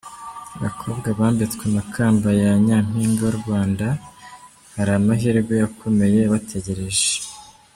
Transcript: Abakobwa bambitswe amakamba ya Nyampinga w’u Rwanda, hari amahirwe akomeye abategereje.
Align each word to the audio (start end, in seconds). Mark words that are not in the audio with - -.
Abakobwa 0.57 1.07
bambitswe 1.19 1.63
amakamba 1.69 2.29
ya 2.41 2.51
Nyampinga 2.65 3.21
w’u 3.25 3.37
Rwanda, 3.41 3.87
hari 4.75 4.91
amahirwe 4.99 5.53
akomeye 5.67 6.19
abategereje. 6.23 7.07